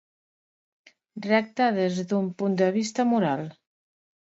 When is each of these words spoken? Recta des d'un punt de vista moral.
Recta 1.25 1.67
des 1.77 2.01
d'un 2.13 2.33
punt 2.41 2.59
de 2.65 2.73
vista 2.81 3.09
moral. 3.13 3.49